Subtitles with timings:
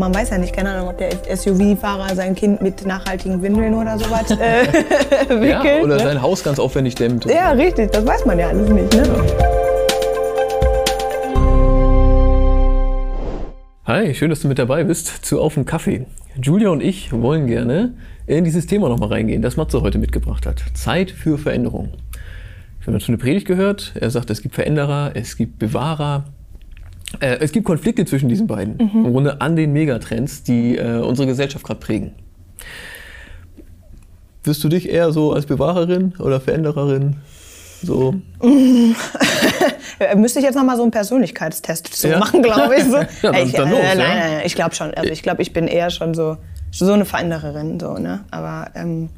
[0.00, 3.98] Man weiß ja nicht, keine Ahnung, ob der SUV-Fahrer sein Kind mit nachhaltigen Windeln oder
[3.98, 4.66] sowas äh,
[5.28, 5.50] wickelt.
[5.50, 6.02] Ja, oder ne?
[6.02, 7.26] sein Haus ganz aufwendig dämmt.
[7.26, 8.94] ja, richtig, das weiß man ja alles nicht.
[8.94, 9.02] Ne?
[13.84, 16.06] Hi, schön, dass du mit dabei bist zu Auf den Kaffee.
[16.40, 17.92] Julia und ich wollen gerne
[18.26, 20.62] in dieses Thema nochmal reingehen, das Matze heute mitgebracht hat.
[20.72, 21.90] Zeit für Veränderung.
[22.78, 23.92] Wir haben dazu eine Predigt gehört.
[24.00, 26.24] Er sagt, es gibt Veränderer, es gibt Bewahrer.
[27.18, 28.78] Äh, es gibt Konflikte zwischen diesen beiden.
[28.78, 32.12] Im Grunde an den Megatrends, die äh, unsere Gesellschaft gerade prägen.
[34.44, 37.16] Wirst du dich eher so als Bewahrerin oder Verändererin
[37.82, 38.14] so
[40.16, 42.18] Müsste ich jetzt noch mal so einen Persönlichkeitstest so Ja.
[42.18, 42.84] machen, glaube ich.
[42.84, 42.96] So.
[43.22, 44.92] Ja, dann- ich, dann äh, los, nein, nein, nein, ich glaube schon.
[44.94, 46.36] Also ich glaube, ich bin eher schon so,
[46.70, 47.80] so eine Verändererin.
[47.80, 48.20] So, ne?
[48.30, 49.08] Aber ähm,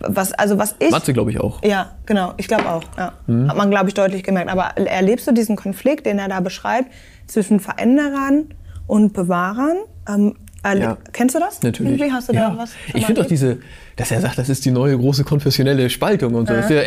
[0.00, 0.90] was, also was ich...
[0.90, 1.62] Matze, glaube ich auch.
[1.64, 2.34] Ja, genau.
[2.36, 2.82] Ich glaube auch.
[2.96, 3.12] Ja.
[3.26, 3.48] Mhm.
[3.48, 4.50] Hat man, glaube ich, deutlich gemerkt.
[4.50, 6.90] Aber erlebst du diesen Konflikt, den er da beschreibt,
[7.26, 8.46] zwischen Veränderern
[8.86, 9.78] und Bewahrern?
[10.08, 10.96] Ähm, Ja.
[11.12, 11.62] Kennst du das?
[11.62, 11.92] Natürlich.
[11.92, 12.50] Irgendwie hast du ja.
[12.50, 12.72] da was?
[12.88, 13.30] Ich finde auch erlebt?
[13.30, 13.58] diese,
[13.96, 16.54] dass er sagt, das ist die neue große konfessionelle Spaltung und so.
[16.54, 16.86] Das, ist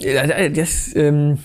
[0.00, 1.38] ja, das, ähm,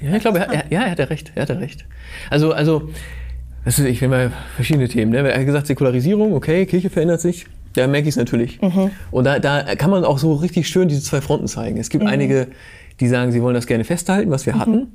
[0.00, 1.32] ja, ich glaube, er, er, ja, er hat ja recht.
[1.34, 1.84] Er hat ja recht.
[2.30, 2.90] Also, also,
[3.64, 5.12] das ist, ich will mal verschiedene Themen.
[5.12, 5.28] Ne?
[5.28, 7.46] Er hat gesagt, Säkularisierung, okay, Kirche verändert sich.
[7.74, 8.60] Da merke ich es natürlich.
[8.60, 8.90] Mhm.
[9.10, 11.78] Und da, da kann man auch so richtig schön diese zwei Fronten zeigen.
[11.78, 11.90] Es Mhm.
[11.92, 12.48] gibt einige,
[13.00, 14.88] die sagen, sie wollen das gerne festhalten, was wir hatten.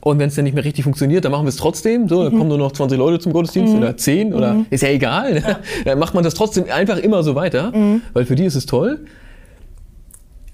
[0.00, 2.08] Und wenn es dann nicht mehr richtig funktioniert, dann machen wir es trotzdem.
[2.08, 2.24] So, Mhm.
[2.24, 5.34] dann kommen nur noch 20 Leute zum Gottesdienst oder 10 oder ist ja egal.
[5.34, 5.58] ne?
[5.84, 8.02] Dann macht man das trotzdem einfach immer so weiter, Mhm.
[8.12, 9.00] weil für die ist es toll.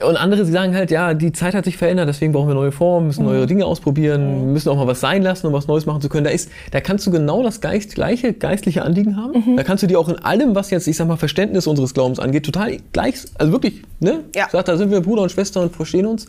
[0.04, 3.06] Und andere sagen halt, ja, die Zeit hat sich verändert, deswegen brauchen wir neue Formen,
[3.06, 3.28] müssen Mhm.
[3.30, 6.24] neue Dinge ausprobieren, müssen auch mal was sein lassen, um was Neues machen zu können.
[6.24, 9.32] Da, ist, da kannst du genau das Geist, gleiche geistliche Anliegen haben.
[9.52, 9.56] Mhm.
[9.56, 12.18] Da kannst du dir auch in allem, was jetzt, ich sag mal, Verständnis unseres Glaubens
[12.18, 14.20] angeht, total gleich, also wirklich, ne?
[14.34, 14.50] Ja.
[14.50, 16.26] Sagt, da sind wir Bruder und Schwester und verstehen uns.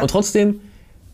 [0.00, 0.60] Und trotzdem,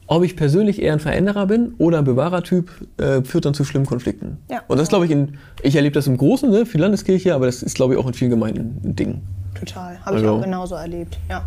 [0.06, 3.86] ob ich persönlich eher ein Veränderer bin oder ein Bewahrertyp, äh, führt dann zu schlimmen
[3.86, 4.38] Konflikten.
[4.48, 4.62] Ja.
[4.68, 7.46] Und das glaube ich, in, ich erlebe das im Großen, ne, für die Landeskirche, aber
[7.46, 9.20] das ist, glaube ich, auch in vielen Gemeinden ein Ding.
[9.58, 9.98] Total.
[10.04, 11.18] Habe ich Also- auch genauso erlebt.
[11.28, 11.44] Ja,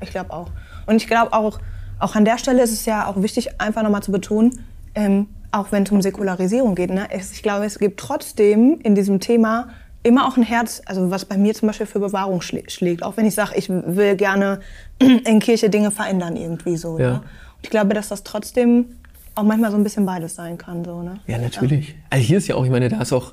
[0.00, 0.50] ich glaube auch.
[0.86, 1.58] Und ich glaube auch,
[1.98, 5.70] auch an der Stelle ist es ja auch wichtig, einfach nochmal zu betonen, ähm, auch
[5.72, 9.68] wenn es um Säkularisierung geht, ne, es, ich glaube, es gibt trotzdem in diesem Thema
[10.02, 13.02] immer auch ein Herz, also was bei mir zum Beispiel für Bewahrung schlä- schlägt.
[13.02, 14.60] Auch wenn ich sage, ich will gerne
[14.98, 16.98] in Kirche Dinge verändern irgendwie so.
[16.98, 17.10] Ja.
[17.10, 17.14] Ne?
[17.20, 18.96] Und ich glaube, dass das trotzdem
[19.34, 20.84] auch manchmal so ein bisschen beides sein kann.
[20.84, 21.20] So, ne?
[21.26, 21.94] Ja, natürlich.
[22.10, 23.32] Also hier ist ja auch, ich meine, da ist auch,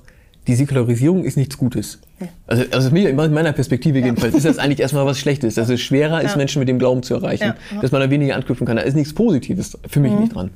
[0.51, 1.99] die Säkularisierung ist nichts Gutes.
[2.45, 5.55] Also, also mir, in meiner Perspektive jedenfalls, ist das eigentlich erstmal was Schlechtes.
[5.55, 6.37] Dass es schwerer ist, Ja.
[6.37, 7.43] Menschen mit dem Glauben zu erreichen.
[7.43, 7.55] Ja.
[7.77, 7.81] Mhm.
[7.81, 8.75] Dass man da weniger anknüpfen kann.
[8.75, 10.51] Da ist nichts Positives für mich nicht dran.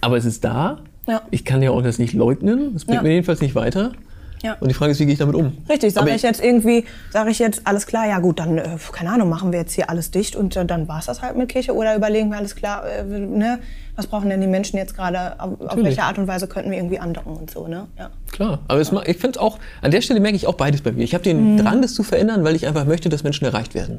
[0.00, 0.80] Aber es ist da.
[1.08, 1.22] Ja.
[1.30, 2.70] Ich kann ja auch das nicht leugnen.
[2.74, 3.02] Das bringt Ja.
[3.02, 3.92] mir jedenfalls nicht weiter.
[4.42, 4.56] Ja.
[4.60, 5.56] Und die Frage ist, wie gehe ich damit um?
[5.68, 8.76] Richtig, sage Aber ich jetzt irgendwie, sage ich jetzt, alles klar, ja gut, dann, äh,
[8.92, 11.36] keine Ahnung, machen wir jetzt hier alles dicht und äh, dann war es das halt
[11.36, 13.58] mit Kirche oder überlegen wir alles klar, äh, ne,
[13.96, 16.76] was brauchen denn die Menschen jetzt gerade, auf, auf welche Art und Weise könnten wir
[16.76, 17.86] irgendwie andocken und so, ne?
[17.98, 18.10] Ja.
[18.30, 20.92] Klar, aber es, ma- ich finde auch, an der Stelle merke ich auch beides bei
[20.92, 21.02] mir.
[21.02, 21.56] Ich habe den Mhm.
[21.58, 23.98] Drang, das zu verändern, weil ich einfach möchte, dass Menschen erreicht werden.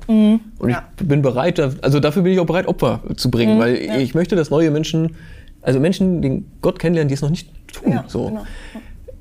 [0.60, 0.84] Und Ja.
[1.00, 3.60] ich bin bereit, also dafür bin ich auch bereit, Opfer zu bringen, Mhm.
[3.60, 5.16] weil ich möchte, dass neue Menschen,
[5.64, 7.94] also Menschen, den Gott kennenlernen, die es noch nicht tun.
[7.94, 8.28] Ja, so.
[8.28, 8.46] genau.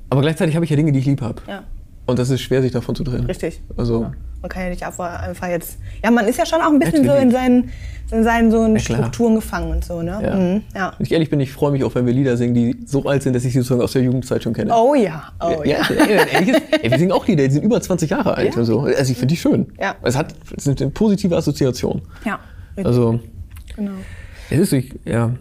[0.09, 1.41] Aber gleichzeitig habe ich ja Dinge, die ich lieb habe.
[1.47, 1.63] Ja.
[2.05, 3.25] Und das ist schwer, sich davon zu trennen.
[3.25, 3.61] Richtig.
[3.75, 6.99] Also, Man kann ja nicht einfach, jetzt, ja, man ist ja schon auch ein bisschen
[7.03, 7.23] so Natürlich.
[7.23, 7.69] in seinen,
[8.11, 8.99] in seinen so Ja, klar.
[8.99, 10.19] Strukturen gefangen und so, ne?
[10.23, 10.35] ja.
[10.35, 10.93] Mhm, ja.
[10.97, 13.23] Wenn ich ehrlich bin, ich freue mich auch, wenn wir Lieder singen, die so alt
[13.23, 14.71] sind, dass ich sie sozusagen aus der Jugendzeit schon kenne.
[14.73, 15.79] Oh ja, oh ja.
[15.89, 18.59] Ja, ehrlich ist- ey, wir singen auch Lieder, die sind über 20 Jahre alt Ja.
[18.61, 18.79] und so.
[18.81, 19.65] Also ich finde die schön.
[19.77, 19.95] Ja.
[20.03, 22.01] Es hat es ist eine positive Assoziation.
[22.23, 22.39] Ja,
[22.77, 23.19] richtig, Also
[23.75, 23.91] genau.
[24.49, 25.31] es ist ich, ja.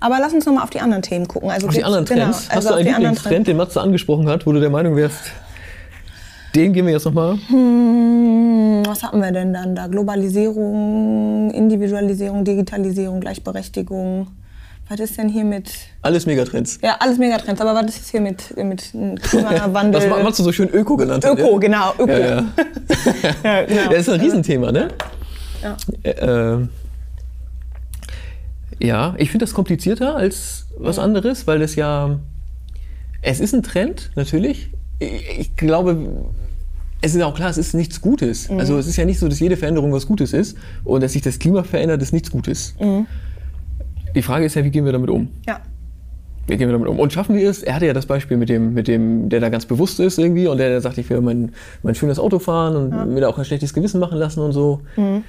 [0.00, 1.50] Aber lass uns noch mal auf die anderen Themen gucken.
[1.50, 2.48] Also Auf die anderen genau, Trends.
[2.48, 5.18] Hast also du auf einen Lieblingstrend, den Matze angesprochen hat, wo du der Meinung wärst,
[6.54, 7.38] den gehen wir jetzt nochmal?
[7.48, 9.86] Hm, Was hatten wir denn dann da?
[9.86, 14.28] Globalisierung, Individualisierung, Digitalisierung, Gleichberechtigung.
[14.88, 15.70] Was ist denn hier mit.
[16.02, 16.78] Alles Megatrends.
[16.80, 18.92] Ja, alles Megatrends, aber was ist hier mit, mit
[19.22, 20.00] Klimawandel?
[20.02, 21.24] Was Ma- Matze so schön Öko genannt.
[21.24, 21.58] Öko, ja?
[21.58, 21.92] genau.
[21.98, 22.10] Öko.
[22.12, 22.44] Ja, ja.
[23.42, 23.80] Ja, genau.
[23.90, 24.88] Das ist ein Riesenthema, ne?
[25.62, 25.76] Ja.
[26.04, 26.66] Äh, äh,
[28.78, 32.18] ja, ich finde das komplizierter als was anderes, weil das ja.
[33.22, 34.70] Es ist ein Trend, natürlich.
[34.98, 36.26] Ich, ich glaube,
[37.00, 38.48] es ist auch klar, es ist nichts Gutes.
[38.48, 38.58] Mhm.
[38.58, 41.22] Also es ist ja nicht so, dass jede Veränderung was Gutes ist und dass sich
[41.22, 42.74] das Klima verändert, ist nichts Gutes.
[42.80, 43.06] Mhm.
[44.14, 45.28] Die Frage ist ja, wie gehen wir damit um?
[45.46, 45.60] Ja.
[46.46, 46.98] Wie gehen wir damit um?
[46.98, 47.62] Und schaffen wir es?
[47.62, 50.46] Er hatte ja das Beispiel mit dem, mit dem, der da ganz bewusst ist irgendwie
[50.46, 51.52] und der, der sagt, ich will mein,
[51.82, 54.80] mein schönes Auto fahren und mir da auch ein schlechtes Gewissen machen lassen und so.
[54.96, 55.22] Ja.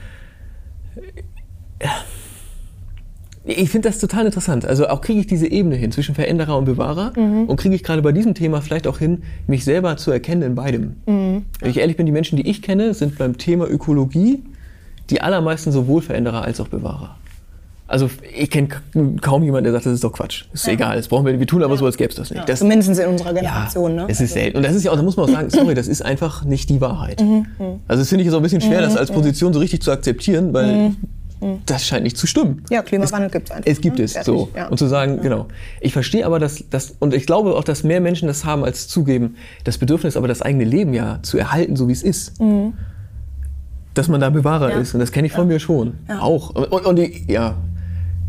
[3.48, 4.66] Ich finde das total interessant.
[4.66, 8.02] Also auch kriege ich diese Ebene hin zwischen Veränderer und Bewahrer und kriege ich gerade
[8.02, 10.98] bei diesem Thema vielleicht auch hin, mich selber zu erkennen in beidem.
[11.06, 14.44] Wenn ich ehrlich bin, die Menschen, die ich kenne, sind beim Thema Ökologie
[15.10, 17.16] die allermeisten sowohl Veränderer als auch Bewahrer.
[17.90, 18.68] Also ich kenne
[19.22, 20.44] kaum jemanden, der sagt, das ist doch Quatsch.
[20.52, 22.48] Ist egal, das brauchen wir, wir tun aber so, als gäbe es das nicht.
[22.48, 23.96] Das, Zumindest in unserer Generation.
[23.96, 24.08] ja, ne?
[24.10, 24.58] es ist selten.
[24.58, 26.70] Und das ist ja auch, da muss man auch sagen, sorry, das ist einfach nicht
[26.70, 27.22] die Wahrheit.
[27.88, 29.92] Also das finde ich jetzt auch ein bisschen schwer, das als Position so richtig zu
[29.92, 30.96] akzeptieren, weil
[31.66, 32.64] das scheint nicht zu stimmen.
[32.70, 33.70] Ja, Klimawandel gibt es einfach.
[33.72, 34.04] Es gibt ne?
[34.06, 34.50] es, Fertig, so.
[34.56, 34.68] Ja.
[34.68, 35.48] Und zu sagen, genau.
[35.82, 38.88] Ich verstehe aber, dass das, und ich glaube auch, dass mehr Menschen das haben, als
[38.88, 42.34] zugeben, das Bedürfnis aber das eigene Leben ja zu erhalten, so wie es ist.
[43.94, 44.72] Dass man da Bewahrer Mhm.
[44.74, 44.80] Ja.
[44.80, 44.94] ist.
[44.94, 45.96] Und das kenne ich von mir schon.
[46.20, 46.52] Auch.
[46.52, 47.56] Und, und, ich, ja,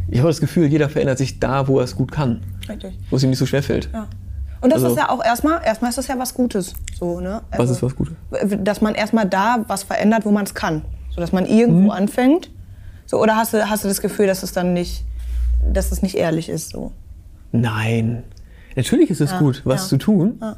[0.09, 2.41] ich habe das Gefühl, jeder verändert sich da, wo er es gut kann.
[2.69, 2.95] Richtig.
[3.11, 3.91] Wo es ihm nicht so schwer fällt.
[3.93, 4.07] Ja.
[4.61, 6.75] Und das Also- ist ja auch erstmal, erstmal ist das ja was Gutes.
[6.99, 7.43] So, ne?
[7.51, 8.15] Was Also, ist was Gutes?
[8.65, 10.83] Dass man erstmal da was verändert, wo man es kann.
[11.15, 11.91] So dass man irgendwo Mhm.
[11.91, 12.51] anfängt.
[13.09, 15.03] So, oder hast du, hast du das Gefühl, dass es dann nicht,
[15.73, 16.73] dass es nicht ehrlich ist?
[16.73, 16.93] So?
[17.53, 18.23] Nein.
[18.77, 19.89] Natürlich ist es Ja, gut, was ja.
[19.89, 20.37] zu tun.
[20.43, 20.57] Ja.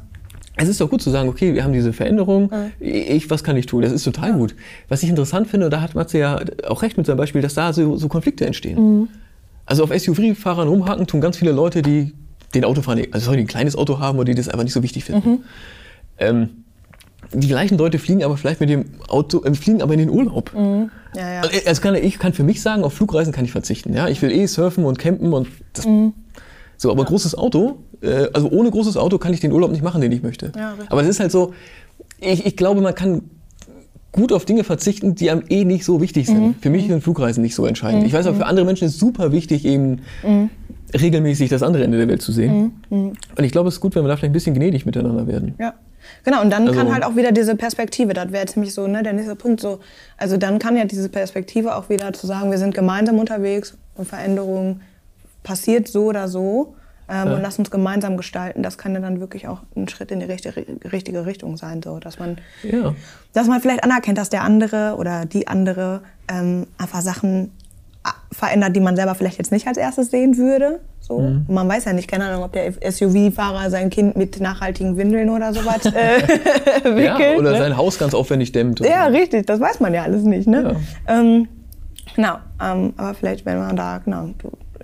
[0.57, 2.51] Es ist doch gut zu sagen, okay, wir haben diese Veränderung,
[2.81, 3.81] ich, was kann ich tun?
[3.83, 4.53] Das ist total gut.
[4.89, 7.71] Was ich interessant finde, da hat Matze ja auch recht mit seinem Beispiel, dass da
[7.71, 8.99] so, so Konflikte entstehen.
[8.99, 9.07] Mhm.
[9.65, 12.13] Also auf SUV-Fahrern rumhaken tun ganz viele Leute, die
[12.53, 15.05] den Autofahren, also die ein kleines Auto haben oder die das einfach nicht so wichtig
[15.05, 15.29] finden.
[15.29, 15.39] Mhm.
[16.17, 16.49] Ähm,
[17.33, 20.51] die gleichen Leute fliegen aber vielleicht mit dem Auto, äh, fliegen aber in den Urlaub.
[20.55, 21.41] Ja, ja.
[21.65, 23.93] Also, kann, ich kann für mich sagen, auf Flugreisen kann ich verzichten.
[23.93, 24.07] Ja?
[24.07, 26.13] Ich will eh surfen und campen und das, Mhm.
[26.77, 30.01] so, aber großes Auto, äh, also ohne großes Auto kann ich den Urlaub nicht machen,
[30.01, 30.51] den ich möchte.
[30.55, 31.53] Ja, aber es ist halt so,
[32.19, 33.21] ich, ich glaube, man kann
[34.11, 36.41] gut auf Dinge verzichten, die einem eh nicht so wichtig sind.
[36.41, 36.55] Mhm.
[36.61, 38.05] Für mich sind Flugreisen nicht so entscheidend.
[38.05, 40.49] Ich weiß auch, für andere Menschen ist super wichtig, eben Mhm.
[40.99, 42.73] regelmäßig das andere Ende der Welt zu sehen.
[42.89, 45.55] Und ich glaube, es ist gut, wenn wir da vielleicht ein bisschen gnädig miteinander werden.
[45.59, 45.73] Ja.
[46.23, 48.87] Genau, und dann Also- kann halt auch wieder diese Perspektive, das wäre jetzt nämlich so
[48.87, 49.79] ne, der nächste Punkt, so,
[50.17, 54.07] also dann kann ja diese Perspektive auch wieder zu sagen, wir sind gemeinsam unterwegs und
[54.07, 54.81] Veränderung
[55.43, 56.75] passiert so oder so
[57.09, 60.19] ähm, und lass uns gemeinsam gestalten, das kann ja dann wirklich auch ein Schritt in
[60.19, 60.53] die richtige,
[60.91, 62.93] richtige Richtung sein, so, dass man, Ja.
[63.33, 66.01] dass man vielleicht anerkennt, dass der andere oder die andere
[66.31, 67.51] ähm, einfach Sachen
[68.03, 70.79] a- verändert, die man selber vielleicht jetzt nicht als erstes sehen würde.
[71.11, 71.19] So.
[71.19, 71.45] Mhm.
[71.49, 75.53] Man weiß ja nicht, keine Ahnung, ob der SUV-Fahrer sein Kind mit nachhaltigen Windeln oder
[75.53, 76.21] sowas äh,
[77.03, 77.39] Ja, wickelt.
[77.39, 77.57] oder ne?
[77.57, 78.79] sein Haus ganz aufwendig dämmt.
[78.79, 79.17] Ja, so.
[79.17, 80.47] richtig, das weiß man ja alles nicht.
[80.47, 80.77] Ne?
[81.07, 81.47] Ähm,
[82.15, 84.29] genau, ähm, aber vielleicht, wenn man da genau,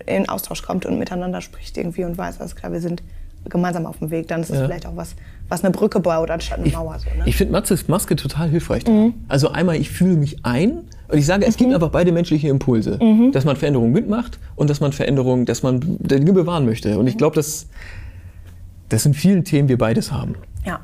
[0.05, 3.01] in Austausch kommt und miteinander spricht irgendwie und weiß, alles klar, wir sind
[3.49, 4.65] gemeinsam auf dem Weg, dann ist es Ja.
[4.65, 5.15] vielleicht auch was,
[5.47, 6.97] was eine Brücke baut anstatt eine Mauer.
[6.99, 7.23] So, ne?
[7.25, 8.85] Ich finde Matzes Maske total hilfreich.
[8.85, 9.13] Mhm.
[9.29, 12.99] Also einmal, ich fühle mich ein und ich sage, es gibt einfach beide menschliche Impulse.
[13.01, 13.31] Mhm.
[13.31, 16.97] Dass man Veränderungen mitmacht und dass man Veränderungen, dass man Dinge bewahren möchte.
[16.97, 17.07] Und Mhm.
[17.09, 17.67] ich glaube, dass
[18.89, 20.35] das in vielen Themen wir beides haben.
[20.65, 20.79] ja.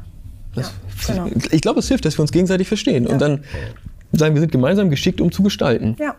[0.55, 0.71] Das,
[1.07, 1.35] ja, genau.
[1.51, 3.43] Ich glaube, es hilft, dass wir uns gegenseitig verstehen und dann
[4.11, 5.95] sagen, wir sind gemeinsam geschickt, um zu gestalten.
[5.99, 6.15] Ja.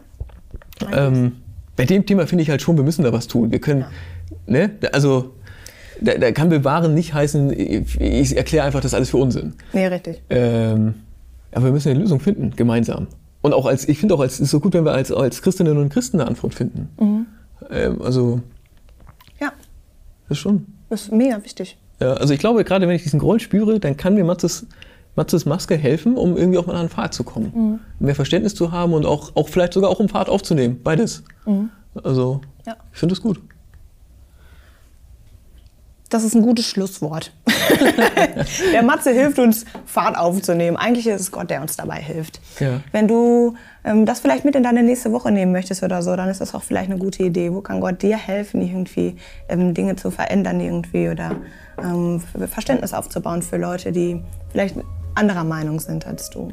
[0.92, 1.32] Ähm,
[1.76, 3.52] bei dem Thema finde ich halt schon, wir müssen da was tun.
[3.52, 3.84] Wir können,
[4.48, 5.34] ne, also
[6.00, 9.52] da, da kann bewahren nicht heißen, ich, ich erkläre einfach das alles für Unsinn.
[9.72, 10.20] Nee, richtig.
[10.30, 10.94] Ähm,
[11.52, 13.06] aber wir müssen eine Lösung finden, gemeinsam.
[13.44, 15.42] Und auch als, ich finde auch, als, es ist so gut, wenn wir als, als
[15.42, 16.88] Christinnen und Christen eine Antwort finden.
[16.98, 17.26] Mhm.
[17.68, 18.40] Ähm, also,
[19.38, 19.52] Ja,
[20.30, 20.64] das ist schon.
[20.88, 21.76] das ist mega wichtig.
[22.00, 24.66] Ja, also ich glaube, gerade wenn ich diesen Groll spüre, dann kann mir Matzes,
[25.14, 27.52] Matzes Maske helfen, um irgendwie auch mal an den Pfad zu kommen.
[27.54, 27.80] Mhm.
[28.06, 30.80] Mehr Verständnis zu haben und auch, auch vielleicht sogar auch um Pfad aufzunehmen.
[30.82, 31.22] Beides.
[32.02, 32.40] Also, Mhm.
[32.66, 32.76] Ja.
[32.94, 33.42] ich finde es gut.
[36.08, 37.30] Das ist ein gutes Schlusswort.
[38.72, 40.76] der Matze hilft uns, Fahrt aufzunehmen.
[40.76, 42.40] Eigentlich ist es Gott, der uns dabei hilft.
[42.60, 42.80] Ja.
[42.92, 46.28] Wenn du ähm, das vielleicht mit in deine nächste Woche nehmen möchtest oder so, dann
[46.28, 47.52] ist das auch vielleicht eine gute Idee.
[47.52, 49.16] Wo kann Gott dir helfen, irgendwie
[49.48, 51.36] ähm, Dinge zu verändern irgendwie oder
[51.82, 52.20] ähm,
[52.50, 54.76] Verständnis aufzubauen für Leute, die vielleicht
[55.14, 56.50] anderer Meinung sind als du.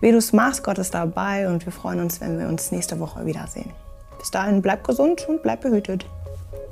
[0.00, 2.98] Wie du es machst, Gott ist dabei und wir freuen uns, wenn wir uns nächste
[3.00, 3.70] Woche wiedersehen.
[4.18, 6.06] Bis dahin, bleib gesund und bleib behütet.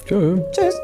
[0.07, 0.41] Tschö.
[0.53, 0.81] Tschüss.